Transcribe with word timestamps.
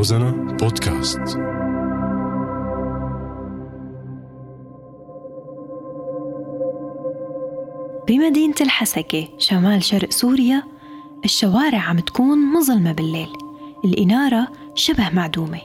روزانا 0.00 0.30
بودكاست. 0.30 1.20
بمدينة 8.08 8.54
الحسكة 8.60 9.28
شمال 9.38 9.84
شرق 9.84 10.10
سوريا 10.10 10.62
الشوارع 11.24 11.78
عم 11.78 11.98
تكون 11.98 12.38
مظلمة 12.38 12.92
بالليل. 12.92 13.28
الإنارة 13.84 14.48
شبه 14.74 15.10
معدومة. 15.10 15.60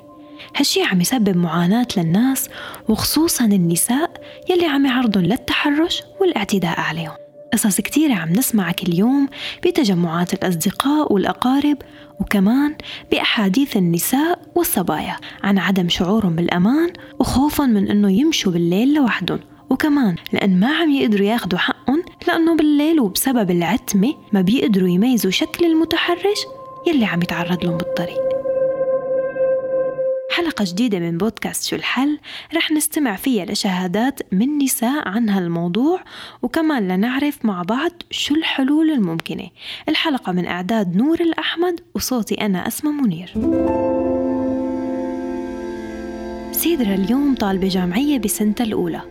هالشي 0.55 0.83
عم 0.83 1.01
يسبب 1.01 1.37
معاناة 1.37 1.87
للناس 1.97 2.49
وخصوصا 2.89 3.45
النساء 3.45 4.11
يلي 4.49 4.65
عم 4.65 4.85
يعرضن 4.85 5.21
للتحرش 5.21 6.03
والاعتداء 6.21 6.79
عليهم. 6.79 7.24
قصص 7.55 7.81
كتيرة 7.81 8.13
عم 8.13 8.29
نسمعها 8.29 8.71
كل 8.71 8.93
يوم 8.93 9.27
بتجمعات 9.65 10.33
الأصدقاء 10.33 11.13
والأقارب 11.13 11.77
وكمان 12.19 12.75
بأحاديث 13.11 13.77
النساء 13.77 14.39
والصبايا 14.55 15.15
عن 15.43 15.57
عدم 15.57 15.89
شعورهم 15.89 16.35
بالأمان 16.35 16.93
وخوفا 17.19 17.65
من 17.65 17.89
أنه 17.89 18.11
يمشوا 18.11 18.51
بالليل 18.51 18.93
لوحدهم. 18.93 19.39
وكمان 19.69 20.15
لأن 20.33 20.59
ما 20.59 20.75
عم 20.75 20.91
يقدروا 20.91 21.27
ياخدوا 21.27 21.59
حقهم 21.59 22.03
لأنه 22.27 22.55
بالليل 22.55 22.99
وبسبب 22.99 23.51
العتمة 23.51 24.13
ما 24.33 24.41
بيقدروا 24.41 24.89
يميزوا 24.89 25.31
شكل 25.31 25.65
المتحرش 25.65 26.39
يلي 26.87 27.05
عم 27.05 27.21
يتعرض 27.21 27.63
لهم 27.63 27.77
بالطريق. 27.77 28.34
حلقة 30.45 30.65
جديدة 30.67 30.99
من 30.99 31.17
بودكاست 31.17 31.63
شو 31.63 31.75
الحل؟ 31.75 32.19
رح 32.55 32.71
نستمع 32.71 33.15
فيها 33.15 33.45
لشهادات 33.45 34.33
من 34.33 34.57
نساء 34.57 35.07
عن 35.07 35.29
هالموضوع 35.29 36.03
وكمان 36.41 36.87
لنعرف 36.87 37.45
مع 37.45 37.61
بعض 37.61 37.91
شو 38.11 38.35
الحلول 38.35 38.91
الممكنة. 38.91 39.49
الحلقة 39.89 40.31
من 40.31 40.45
إعداد 40.45 40.95
نور 40.95 41.19
الأحمد 41.19 41.81
وصوتي 41.95 42.35
أنا 42.35 42.67
أسمى 42.67 42.91
منير. 42.91 43.27
سيدرا 46.51 46.95
اليوم 46.95 47.35
طالبة 47.35 47.67
جامعية 47.67 48.19
بسنتها 48.19 48.63
الأولى. 48.63 49.01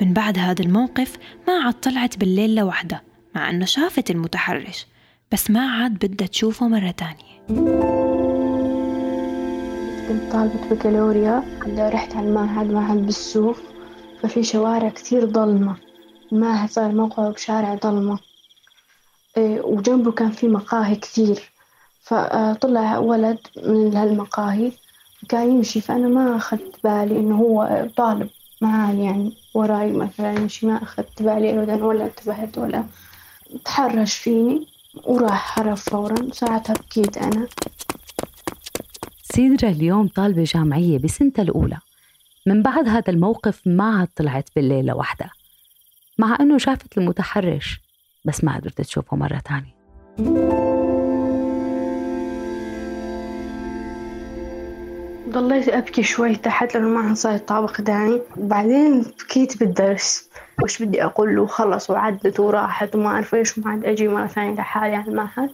من 0.00 0.12
بعد 0.12 0.38
هذا 0.38 0.62
الموقف 0.62 1.16
ما 1.48 1.52
عاد 1.64 1.74
طلعت 1.74 2.16
بالليل 2.18 2.54
لوحدها 2.54 3.02
مع 3.34 3.50
أنه 3.50 3.64
شافت 3.64 4.10
المتحرش 4.10 4.86
بس 5.32 5.50
ما 5.50 5.70
عاد 5.70 6.06
بدها 6.06 6.26
تشوفه 6.26 6.68
مرة 6.68 6.90
تانية. 6.90 7.99
كنت 10.10 10.32
طالبة 10.32 10.68
بكالوريا. 10.70 11.42
رحت 11.78 12.16
على 12.16 12.26
المعهد 12.28 12.70
معهد 12.70 13.06
بالسوق 13.06 13.56
ففي 14.22 14.42
شوارع 14.42 14.88
كتير 14.88 15.24
ضلمة. 15.24 15.76
المعهد 16.32 16.70
صار 16.70 16.92
موقعه 16.92 17.30
بشارع 17.30 17.74
ضلمة. 17.74 18.18
إيه، 19.36 19.60
وجنبه 19.60 20.12
كان 20.12 20.30
في 20.30 20.48
مقاهي 20.48 20.96
كثير. 20.96 21.50
فطلع 22.02 22.98
ولد 22.98 23.38
من 23.56 23.96
هالمقاهي 23.96 24.72
كان 25.28 25.50
يمشي. 25.50 25.80
فأنا 25.80 26.08
ما 26.08 26.36
أخذت 26.36 26.74
بالي 26.84 27.20
إنه 27.20 27.36
هو 27.36 27.86
طالب 27.96 28.28
معاني 28.60 29.04
يعني 29.04 29.32
وراي 29.54 29.92
مثلا 29.92 30.32
يمشي. 30.32 30.66
ما 30.66 30.82
أخذت 30.82 31.22
بالي 31.22 31.58
أبدا 31.58 31.84
ولا 31.84 32.04
انتبهت 32.04 32.58
ولا 32.58 32.84
تحرش 33.64 34.16
فيني. 34.16 34.66
وراح 35.04 35.58
هرب 35.58 35.74
فورا. 35.74 36.32
ساعتها 36.32 36.72
بكيت 36.74 37.18
أنا. 37.18 37.46
سيدرا 39.32 39.70
اليوم 39.70 40.08
طالبة 40.08 40.44
جامعية 40.44 40.98
بسنتها 40.98 41.42
الأولى. 41.42 41.78
من 42.46 42.62
بعد 42.62 42.88
هذا 42.88 43.04
الموقف 43.08 43.62
ما 43.66 43.98
عاد 43.98 44.08
طلعت 44.16 44.48
بالليل 44.56 44.86
لوحدها. 44.86 45.30
مع 46.18 46.36
أنه 46.40 46.58
شافت 46.58 46.98
المتحرش 46.98 47.80
بس 48.24 48.44
ما 48.44 48.56
قدرت 48.56 48.80
تشوفه 48.80 49.16
مرة 49.16 49.42
تانية. 49.44 49.80
ضليت 55.28 55.68
أبكي 55.68 56.02
شوي 56.02 56.36
تحت 56.36 56.74
لأنه 56.74 56.88
ما 56.88 57.14
صار 57.14 57.38
طابق 57.38 57.80
داني 57.80 58.20
بعدين 58.36 59.02
بكيت 59.02 59.58
بالدرس. 59.58 60.30
وش 60.62 60.82
بدي 60.82 61.04
أقول؟ 61.04 61.36
له 61.36 61.46
خلص 61.46 61.90
وعدت 61.90 62.40
وراحت 62.40 62.94
وما 62.94 63.08
أعرف 63.08 63.34
إيش 63.34 63.58
وما 63.58 63.70
عاد 63.70 63.84
أجي 63.84 64.08
مرة 64.08 64.26
ثانية 64.26 64.54
لحالي 64.54 64.94
على 64.94 65.08
المعهد. 65.08 65.50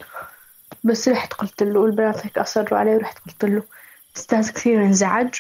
بس 0.87 1.09
رحت 1.09 1.33
قلت 1.33 1.63
له 1.63 1.87
البنات 1.87 2.27
هيك 2.27 2.39
أصروا 2.39 2.79
علي 2.79 2.97
ورحت 2.97 3.19
قلت 3.27 3.45
له 3.45 3.63
أستاذ 4.17 4.51
كثير 4.53 4.83
انزعج. 4.83 5.35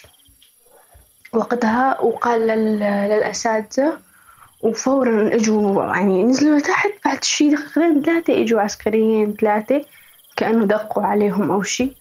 وقتها 1.32 2.00
وقال 2.00 2.40
للأساتذة 2.40 3.98
وفورا 4.62 5.34
إجوا 5.34 5.84
يعني 5.84 6.24
نزلوا 6.24 6.58
لتحت 6.58 6.90
بعد 7.04 7.24
شي 7.24 7.50
دقيقتين 7.50 8.02
ثلاثة 8.02 8.42
إجوا 8.42 8.60
عسكريين 8.60 9.34
ثلاثة 9.40 9.84
كأنه 10.36 10.64
دقوا 10.64 11.02
عليهم 11.02 11.50
أو 11.50 11.62
شي 11.62 11.92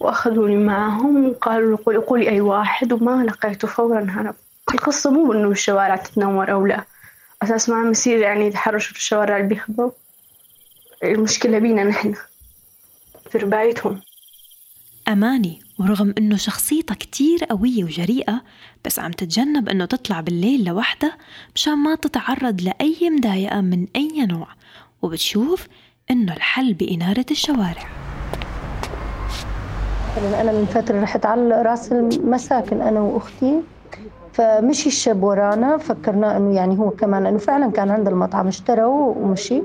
وأخذوني 0.00 0.56
معهم 0.56 1.28
وقالوا 1.28 1.78
قولي, 1.86 1.98
قولي 1.98 2.28
أي 2.28 2.40
واحد 2.40 2.92
وما 2.92 3.24
لقيته 3.24 3.68
فورا. 3.68 4.06
هرب 4.10 4.34
القصة 4.74 5.10
مو 5.10 5.32
إنه 5.32 5.50
الشوارع 5.50 5.96
تتنور 5.96 6.52
أو 6.52 6.66
لا 6.66 6.84
أساس 7.42 7.68
ما 7.68 7.76
عم 7.76 7.90
يصير 7.90 8.18
يعني 8.18 8.50
تحرش 8.50 8.86
في 8.86 8.96
الشوارع 8.96 9.36
اللي 9.36 9.48
بيخبوا 9.48 9.90
المشكلة 11.04 11.58
بينا 11.58 11.84
نحن. 11.84 12.14
في 13.30 13.38
ربايتهم 13.38 14.00
أماني 15.08 15.60
ورغم 15.78 16.14
إنه 16.18 16.36
شخصيتها 16.36 16.94
كتير 16.94 17.44
قوية 17.44 17.84
وجريئة 17.84 18.42
بس 18.84 18.98
عم 18.98 19.10
تتجنب 19.10 19.68
إنه 19.68 19.84
تطلع 19.84 20.20
بالليل 20.20 20.64
لوحدها 20.64 21.16
مشان 21.54 21.78
ما 21.78 21.94
تتعرض 21.94 22.60
لأي 22.60 23.10
مضايقة 23.10 23.60
من 23.60 23.86
أي 23.96 24.26
نوع 24.26 24.48
وبتشوف 25.02 25.66
إنه 26.10 26.32
الحل 26.36 26.74
بإنارة 26.74 27.26
الشوارع. 27.30 27.88
أنا 30.40 30.52
من 30.52 30.66
فترة 30.66 31.00
رحت 31.00 31.26
على 31.26 31.62
رأس 31.62 31.92
المساكن 31.92 32.80
أنا 32.80 33.00
وأختي. 33.00 33.60
فمشي 34.32 34.88
الشاب 34.88 35.22
ورانا 35.22 35.78
فكرنا 35.78 36.36
إنه 36.36 36.54
يعني 36.54 36.78
هو 36.78 36.90
كمان 36.90 37.26
إنه 37.26 37.38
فعلا 37.38 37.70
كان 37.70 37.90
عند 37.90 38.08
المطعم 38.08 38.46
اشترى 38.46 38.84
ومشي. 38.84 39.62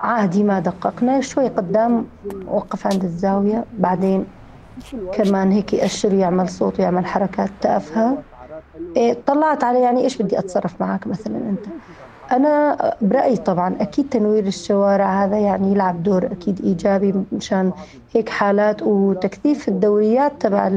عادي 0.00 0.42
ما 0.44 0.60
دققنا 0.60 1.20
شوي 1.20 1.48
قدام 1.48 2.06
وقف 2.46 2.86
عند 2.86 3.04
الزاوية 3.04 3.64
بعدين 3.78 4.26
كمان 5.12 5.52
هيك 5.52 5.72
يأشر 5.74 6.12
يعمل 6.12 6.48
صوت 6.48 6.80
ويعمل 6.80 7.06
حركات 7.06 7.50
تافهة. 7.60 8.22
إيه 8.96 9.22
طلعت 9.26 9.64
عليه 9.64 9.78
يعني 9.80 10.00
إيش 10.04 10.22
بدي 10.22 10.38
أتصرف 10.38 10.80
معك 10.80 11.06
مثلا 11.06 11.36
أنت؟ 11.36 11.66
أنا 12.32 12.76
برأيي 13.00 13.36
طبعا 13.36 13.76
أكيد 13.80 14.08
تنوير 14.08 14.46
الشوارع 14.46 15.24
هذا 15.24 15.38
يعني 15.38 15.72
يلعب 15.72 16.02
دور 16.02 16.26
أكيد 16.26 16.60
إيجابي 16.64 17.14
مشان 17.32 17.72
هيك 18.14 18.28
حالات 18.28 18.82
وتكثيف 18.82 19.68
الدوريات 19.68 20.32
تبع 20.42 20.68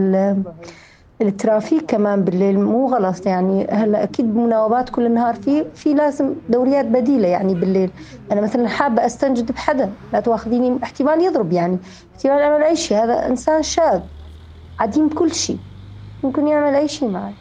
الترافيك 1.28 1.86
كمان 1.86 2.24
بالليل 2.24 2.60
مو 2.60 2.88
غلط. 2.88 3.26
يعني 3.26 3.68
هلا 3.72 4.04
أكيد 4.04 4.36
مناوبات 4.36 4.90
كل 4.90 5.06
النهار 5.06 5.36
في 5.36 5.66
في 5.76 5.94
لازم 5.94 6.34
دوريات 6.50 6.86
بديلة 6.86 7.28
يعني 7.28 7.54
بالليل. 7.54 7.90
أنا 8.32 8.42
مثلا 8.42 8.68
حابة 8.68 9.06
أستنجد 9.06 9.52
بحدا 9.52 9.92
لا 10.14 10.20
تواخذيني 10.20 10.84
احتمال 10.84 11.22
يضرب 11.22 11.52
يعني 11.52 11.78
احتمال 12.16 12.40
يعمل 12.40 12.64
أي 12.64 12.76
شيء. 12.76 13.04
هذا 13.04 13.28
إنسان 13.28 13.64
شاذ 13.64 14.02
عديم 14.80 15.10
كل 15.10 15.34
شيء 15.34 15.58
ممكن 16.24 16.48
يعمل 16.48 16.76
أي 16.76 16.88
شيء 16.88 17.10
معي 17.10 17.34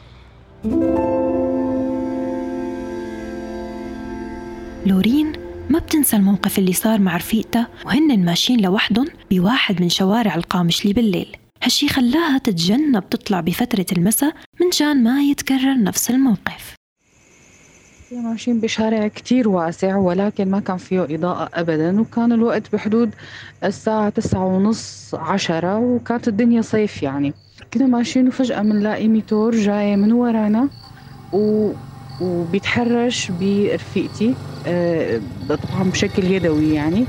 لورين 4.86 5.32
ما 5.70 5.78
بتنسى 5.78 6.16
الموقف 6.16 6.58
اللي 6.58 6.72
صار 6.72 7.00
مع 7.00 7.16
رفيقتها 7.16 7.68
وهن 7.86 8.24
ماشيين 8.24 8.60
لوحدهم 8.60 9.06
بواحد 9.30 9.80
من 9.80 9.88
شوارع 9.88 10.34
القامشلي 10.34 10.92
بالليل. 10.92 11.36
هالشي 11.62 11.88
خلاها 11.88 12.38
تتجنب 12.38 13.10
تطلع 13.10 13.41
بفترة 13.41 13.87
المساء 13.93 14.34
من 14.60 14.72
شان 14.72 15.03
ما 15.03 15.22
يتكرر 15.22 15.82
نفس 15.82 16.10
الموقف. 16.10 16.75
كنا 18.10 18.21
ماشيين 18.21 18.60
بشارع 18.60 19.09
كتير 19.09 19.48
واسع 19.48 19.97
ولكن 19.97 20.50
ما 20.50 20.60
كان 20.60 20.76
فيه 20.76 21.06
إضاءة 21.10 21.50
أبدا 21.54 22.00
وكان 22.00 22.32
الوقت 22.32 22.72
بحدود 22.72 23.10
الساعة 23.65 24.09
تسعة 24.09 24.44
ونص 24.44 25.15
عشرة 25.15 25.78
وكانت 25.78 26.28
الدنيا 26.28 26.62
صيف 26.62 27.03
يعني. 27.03 27.34
كنا 27.74 27.86
ماشيين 27.86 28.28
وفجأة 28.28 28.62
بنلاقي 28.62 29.09
ميتور 29.09 29.57
جاي 29.57 29.97
من 29.97 30.12
ورانا 30.12 30.68
و... 31.33 31.72
وبيتحرش 32.21 33.30
برفيقتي 33.30 34.34
آه، 34.66 35.21
طبعا 35.48 35.91
بشكل 35.91 36.24
يدوي 36.24 36.74
يعني 36.74 37.07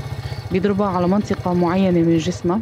بيضربها 0.52 0.86
على 0.88 1.08
منطقة 1.08 1.54
معينة 1.54 2.00
من 2.00 2.18
جسمها. 2.18 2.60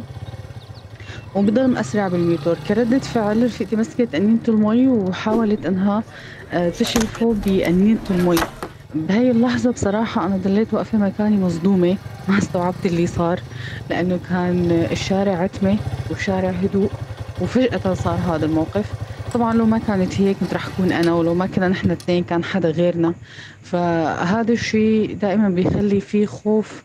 وبضل 1.35 1.67
مأسرع 1.67 2.07
بالميتور 2.07 2.57
كردة 2.67 2.99
فعل 2.99 3.45
رفيقتي 3.45 3.75
مسكت 3.75 4.15
أنينة 4.15 4.39
المي 4.47 4.87
وحاولت 4.87 5.65
أنها 5.65 6.03
آه، 6.53 6.69
تشرفه 6.69 7.35
بأنينة 7.45 7.99
المي 8.09 8.39
بهاي 8.95 9.31
اللحظة 9.31 9.71
بصراحة 9.71 10.25
أنا 10.25 10.37
ضليت 10.37 10.73
واقفة 10.73 10.97
مكاني 10.97 11.37
مصدومة 11.37 11.97
ما 12.27 12.37
استوعبت 12.37 12.85
اللي 12.85 13.07
صار 13.07 13.39
لأنه 13.89 14.19
كان 14.29 14.71
الشارع 14.91 15.37
عتمة 15.37 15.77
والشارع 16.09 16.49
هدوء 16.49 16.89
وفجأة 17.41 17.93
صار 17.93 18.19
هذا 18.19 18.45
الموقف. 18.45 18.91
طبعا 19.33 19.53
لو 19.53 19.65
ما 19.65 19.77
كانت 19.77 20.21
هي 20.21 20.33
كنت 20.33 20.53
رح 20.53 20.67
أكون 20.67 20.91
أنا 20.91 21.13
ولو 21.13 21.33
ما 21.33 21.45
كنا 21.47 21.67
نحن 21.67 21.87
الاثنين 21.87 22.23
كان 22.23 22.43
حدا 22.43 22.69
غيرنا. 22.69 23.13
فهذا 23.63 24.51
الشيء 24.53 25.17
دائما 25.21 25.49
بيخلي 25.49 25.99
فيه 25.99 26.25
خوف 26.25 26.83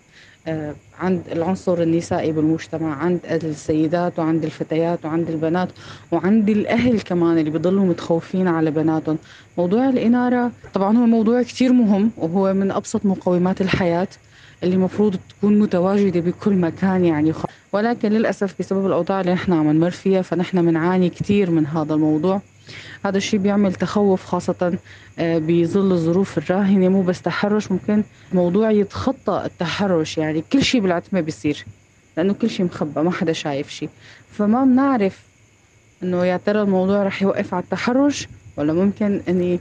عند 0.99 1.29
العنصر 1.33 1.83
النسائي 1.83 2.33
بالمجتمع 2.33 2.95
عند 2.95 3.21
السيدات 3.27 4.19
وعند 4.19 4.45
الفتيات 4.45 5.05
وعند 5.05 5.31
البنات 5.31 5.73
وعند 6.13 6.51
الأهل 6.51 7.01
كمان 7.01 7.39
اللي 7.39 7.51
بيضلوا 7.51 7.85
متخوفين 7.85 8.49
على 8.49 8.71
بناتهم. 8.71 9.19
موضوع 9.59 9.89
الإنارة 9.89 10.53
طبعا 10.75 10.97
هو 10.99 11.07
موضوع 11.07 11.43
كتير 11.43 11.73
مهم 11.73 12.13
وهو 12.17 12.55
من 12.55 12.71
أبسط 12.71 13.07
مقومات 13.07 13.61
الحياة 13.61 14.09
اللي 14.63 14.77
مفروض 14.77 15.17
تكون 15.29 15.59
متواجدة 15.59 16.21
بكل 16.21 16.55
مكان 16.57 17.05
يعني. 17.05 17.33
ولكن 17.73 18.09
للأسف 18.13 18.55
بسبب 18.59 18.87
الأوضاع 18.87 19.21
اللي 19.21 19.33
نحن 19.33 19.53
عم 19.53 19.71
نمر 19.71 19.91
فيها 19.91 20.23
فنحن 20.23 20.67
بنعاني 20.67 21.11
كتير 21.11 21.51
من 21.51 21.67
هذا 21.67 21.95
الموضوع. 21.95 22.43
هذا 23.05 23.17
الشيء 23.17 23.41
بيعمل 23.41 23.75
تخوف 23.75 24.25
خاصة 24.25 24.79
آه، 25.19 25.39
بظل 25.39 25.93
الظروف 25.93 26.39
الراهنة 26.39 26.89
مو 26.89 27.03
بس 27.03 27.23
تحرش 27.23 27.71
ممكن 27.73 28.05
موضوع 28.33 28.71
يتخطى 28.71 29.43
التحرش. 29.45 30.19
يعني 30.19 30.45
كل 30.53 30.63
شيء 30.63 30.81
بالعتمة 30.81 31.21
بيصير 31.21 31.65
لأنه 32.17 32.33
كل 32.35 32.51
شيء 32.51 32.67
مخبى 32.67 33.01
ما 33.01 33.11
حدا 33.11 33.33
شايف 33.33 33.71
شيء. 33.71 33.89
فما 34.33 34.65
بنعرف 34.65 35.23
إنه 36.03 36.25
يا 36.25 36.37
ترى 36.37 36.63
الموضوع 36.63 37.03
رح 37.03 37.23
يوقف 37.23 37.55
على 37.55 37.63
التحرش 37.63 38.29
ولا 38.57 38.73
ممكن 38.73 39.23
إني 39.29 39.61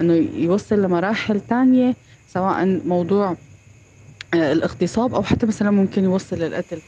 إنه 0.00 0.14
يوصل 0.34 0.82
لمراحل 0.82 1.40
تانية 1.40 1.94
سواء 2.28 2.80
موضوع 2.86 3.36
آه، 4.34 4.52
الاغتصاب 4.52 5.14
أو 5.14 5.22
حتى 5.22 5.46
مثلا 5.46 5.70
ممكن 5.70 6.04
يوصل 6.04 6.36
للقتل. 6.36 6.78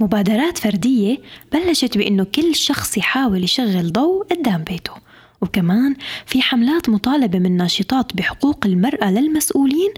مبادرات 0.00 0.58
فردية 0.58 1.18
بلشت 1.52 1.98
بأنه 1.98 2.24
كل 2.24 2.54
شخص 2.54 2.98
يحاول 2.98 3.44
يشغل 3.44 3.92
ضوء 3.92 4.24
قدام 4.24 4.64
بيته. 4.64 4.92
وكمان 5.40 5.96
في 6.26 6.42
حملات 6.42 6.88
مطالبة 6.88 7.38
من 7.38 7.56
ناشطات 7.56 8.16
بحقوق 8.16 8.66
المرأة 8.66 9.10
للمسؤولين 9.10 9.90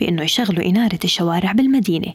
بأنه 0.00 0.22
يشغلوا 0.22 0.64
إنارة 0.64 0.98
الشوارع 1.04 1.52
بالمدينة. 1.52 2.14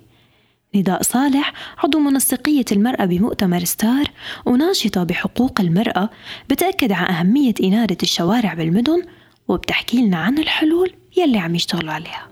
نداء 0.76 1.02
صالح 1.02 1.54
عضو 1.84 2.00
منسقية 2.00 2.66
المرأة 2.72 3.06
بمؤتمر 3.06 3.64
ستار 3.64 4.12
وناشطة 4.46 5.04
بحقوق 5.04 5.62
المرأة 5.62 6.10
بتأكد 6.50 6.92
على 6.92 7.10
أهمية 7.10 7.54
إنارة 7.64 7.98
الشوارع 8.04 8.54
بالمدن 8.54 9.04
وبتحكي 9.48 10.02
لنا 10.02 10.18
عن 10.18 10.38
الحلول 10.38 10.94
يلي 11.18 11.38
عم 11.38 11.56
يشتغلوا 11.56 11.94
عليها. 11.94 12.28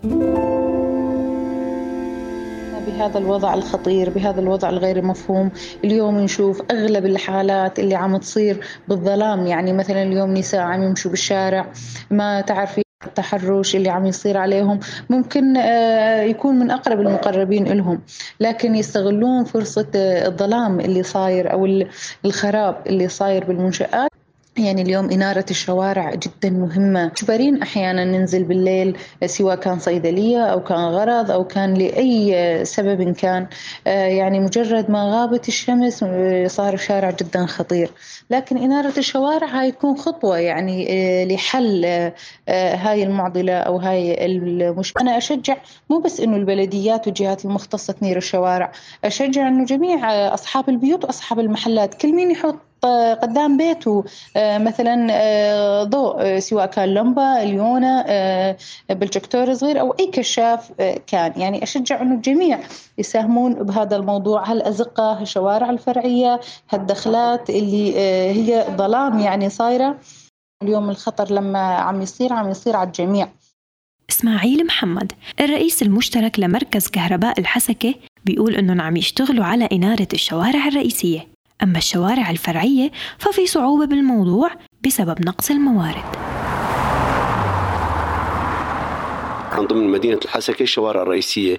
بهذا 2.88 3.18
الوضع 3.18 3.54
الخطير 3.54 4.10
بهذا 4.10 4.40
الوضع 4.40 4.70
الغير 4.70 5.06
مفهوم. 5.06 5.52
اليوم 5.84 6.20
نشوف 6.20 6.62
أغلب 6.72 7.06
الحالات 7.06 7.80
اللي 7.80 7.96
عم 7.96 8.18
تصير 8.18 8.60
بالظلام. 8.88 9.48
يعني 9.48 9.74
مثلا 9.74 10.04
اليوم 10.04 10.34
نساء 10.34 10.62
عم 10.62 10.84
يمشوا 10.84 11.12
بالشارع 11.12 11.68
ما 12.12 12.42
تعرفي 12.42 12.82
التحرش 13.08 13.76
اللي 13.76 13.90
عم 13.90 14.06
يصير 14.06 14.38
عليهم. 14.38 14.80
ممكن 15.10 15.58
آه، 15.58 16.22
يكون 16.22 16.60
من 16.60 16.72
أقرب 16.72 17.00
المقربين 17.00 17.64
لهم 17.64 18.02
لكن 18.40 18.76
يستغلون 18.76 19.44
فرصة 19.44 19.88
آه، 19.96 20.28
الظلام 20.28 20.80
اللي 20.80 21.04
صاير 21.04 21.52
أو 21.52 21.84
الخراب 22.26 22.76
اللي 22.88 23.08
صاير 23.08 23.44
بالمنشآت. 23.44 24.17
يعني 24.60 24.82
اليوم 24.82 25.12
إنارة 25.12 25.46
الشوارع 25.52 26.16
جدا 26.16 26.50
مهمة. 26.50 27.12
مجبرين 27.22 27.62
أحيانا 27.62 28.06
ننزل 28.06 28.44
بالليل 28.44 28.98
سواء 29.26 29.56
كان 29.56 29.80
صيدلية 29.80 30.46
أو 30.46 30.64
كان 30.64 30.78
غرض 30.78 31.32
أو 31.32 31.44
كان 31.44 31.74
لأي 31.74 32.66
سبب 32.66 33.12
كان. 33.12 33.48
آه، 33.88 34.06
يعني 34.08 34.40
مجرد 34.40 34.92
ما 34.92 35.04
غابت 35.04 35.48
الشمس 35.48 36.04
آه، 36.04 36.48
صار 36.48 36.74
الشارع 36.74 37.12
جدا 37.12 37.46
خطير. 37.46 37.92
لكن 38.30 38.58
إنارة 38.58 38.94
الشوارع 38.98 39.48
هاي 39.48 39.72
تكون 39.72 39.98
خطوة 39.98 40.38
يعني 40.38 40.88
آه، 40.90 41.26
لحل 41.26 41.86
هاي 42.50 43.04
المعضلة 43.04 43.54
أو 43.54 43.78
هاي 43.78 44.26
المشكلة 44.26 45.02
أنا 45.02 45.18
أشجع 45.18 45.58
مو 45.90 46.00
بس 46.00 46.20
إنه 46.20 46.38
البلديات 46.38 47.08
والجهات 47.08 47.46
المختصة 47.46 47.94
تنير 47.94 48.18
الشوارع 48.18 48.72
أشجع 49.04 49.48
إنه 49.48 49.66
جميع 49.66 50.34
أصحاب 50.34 50.70
البيوت 50.70 51.06
وأصحاب 51.06 51.40
المحلات 51.40 51.94
كل 51.94 52.14
مين 52.14 52.32
يحط 52.32 52.56
قدام 53.22 53.58
بيته. 53.58 54.04
آه، 54.36 54.58
مثلا 54.58 55.08
آه، 55.12 55.84
ضوء 55.84 56.16
آه، 56.20 56.40
سواء 56.40 56.66
كان 56.66 56.94
لمبة 56.94 57.44
اليونة 57.44 58.06
بروجيكتور 58.90 59.54
صغير 59.54 59.80
أو 59.80 59.92
أي 59.92 60.08
كشاف 60.08 60.72
كان. 61.08 61.34
يعني 61.38 61.64
أشجع 61.64 62.02
أنه 62.02 62.16
الجميع 62.16 62.60
يساهمون 62.98 63.54
بهذا 63.54 63.96
الموضوع. 63.96 64.52
هالأزقة 64.52 65.22
هالشوارع 65.22 65.70
الفرعية 65.70 66.40
هالدخلات 66.70 67.50
اللي 67.50 68.00
هي 68.32 68.66
ظلام 68.78 69.20
يعني 69.20 69.50
صايرة. 69.50 70.00
اليوم 70.64 70.90
الخطر 70.90 71.34
لما 71.34 71.60
عم 71.60 72.02
يصير 72.02 72.34
عم 72.34 72.50
يصير 72.50 72.76
على 72.76 72.88
الجميع. 72.88 73.30
إسماعيل 74.10 74.66
محمد 74.66 75.12
الرئيس 75.40 75.82
المشترك 75.82 76.40
لمركز 76.40 76.88
كهرباء 76.88 77.40
الحسكة 77.40 77.96
بيقول 78.26 78.56
إنهم 78.56 78.82
عم 78.82 78.98
يشتغلوا 78.98 79.46
على 79.46 79.70
إنارة 79.72 80.08
الشوارع 80.14 80.68
الرئيسية. 80.68 81.37
أما 81.64 81.78
الشوارع 81.78 82.30
الفرعية 82.30 82.92
ففي 83.18 83.48
صعوبة 83.48 83.86
بالموضوع 83.86 84.52
بسبب 84.86 85.26
نقص 85.26 85.52
الموارد. 85.52 86.16
عن 89.52 89.66
ضمن 89.68 89.88
مدينة 89.90 90.20
الحسكة 90.26 90.64
الشوارع 90.64 91.02
الرئيسية 91.02 91.58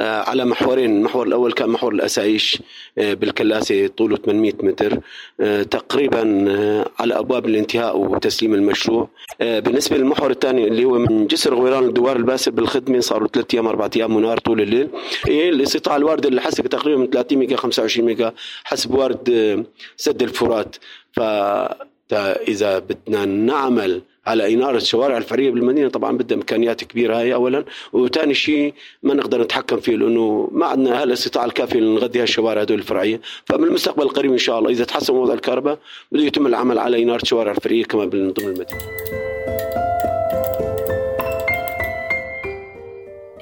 على 0.00 0.44
محورين. 0.44 0.96
المحور 0.96 1.26
الأول 1.26 1.52
كان 1.52 1.68
محور 1.68 1.92
الأسايش 1.92 2.62
آه، 2.98 3.14
بالكلاسة 3.14 3.86
طوله 3.86 4.16
800 4.16 4.52
متر 4.62 4.98
آه، 5.40 5.62
تقريبا 5.62 6.20
على 6.98 7.18
أبواب 7.18 7.46
الانتهاء 7.46 7.98
وتسليم 7.98 8.54
المشروع. 8.54 9.08
بالنسبة 9.40 9.96
للمحور 9.96 10.30
الثاني 10.30 10.68
اللي 10.68 10.84
هو 10.84 10.98
من 10.98 11.26
جسر 11.26 11.54
غويران 11.54 11.88
لدوار 11.88 12.16
الباسل 12.16 12.50
بالخدمة 12.50 13.00
صاروا 13.00 13.28
ثلاث 13.28 13.54
أيام 13.54 13.66
أربع 13.66 13.88
أيام 13.96 14.16
منار 14.16 14.38
طول 14.38 14.60
الليل. 14.60 14.88
هي 15.26 15.48
الاستطاعة 15.48 15.96
الواردة 15.96 16.28
للحسكة 16.28 16.66
تقريبا 16.68 17.00
من 17.00 17.10
30 17.10 17.38
mega 17.38 17.56
25 17.56 18.06
mega 18.06 18.32
حسب 18.64 18.94
وارد 18.94 19.66
سد 19.96 20.22
الفرات. 20.22 20.76
فإذا 22.10 22.78
بدنا 22.78 23.24
نعمل 23.24 24.02
على 24.26 24.54
إنارة 24.54 24.76
الشوارع 24.76 25.16
الفرعية 25.16 25.50
بالمدينة 25.50 25.88
طبعا 25.88 26.16
بدها 26.16 26.36
إمكانيات 26.36 26.84
كبيرة 26.84 27.16
هاي 27.16 27.34
أولا. 27.34 27.64
وثاني 27.92 28.34
شيء 28.34 28.74
ما 29.02 29.14
نقدر 29.14 29.42
نتحكم 29.42 29.80
فيه 29.80 29.96
لأنه 29.96 30.48
ما 30.52 30.66
عندنا 30.66 31.02
هالاستطاعة 31.02 31.44
الكافية 31.44 31.80
لنغذي 31.80 32.22
هالشوارع 32.22 32.60
هدول 32.62 32.78
الفرعية. 32.78 33.20
فبالمستقبل 33.44 34.02
القريب 34.02 34.32
إن 34.32 34.38
شاء 34.38 34.58
الله 34.58 34.70
إذا 34.70 34.84
تحسن 34.84 35.14
وضع 35.14 35.34
الكهرباء 35.34 35.78
بده 36.12 36.22
يتم 36.22 36.46
العمل 36.46 36.78
على 36.78 37.02
إنارة 37.02 37.22
الشوارع 37.22 37.52
الفرعية 37.52 37.84
كمان 37.84 38.10
من 38.12 38.32
ضمن 38.32 38.46
المدينة 38.48 38.80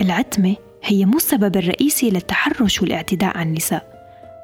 العتمة 0.00 0.56
هي 0.82 1.05
مو 1.05 1.17
السبب 1.17 1.56
الرئيسي 1.56 2.11
للتحرش 2.11 2.82
والاعتداء 2.82 3.37
على 3.37 3.49
النساء 3.49 3.99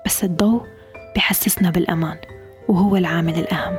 بس 0.07 0.25
الضوء 0.25 0.63
بحسسنا 1.17 1.71
بالأمان 1.71 2.17
وهو 2.69 2.97
العامل 2.97 3.35
الأهم. 3.39 3.77